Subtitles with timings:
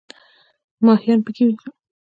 [0.85, 1.55] ماهیان پکې وي.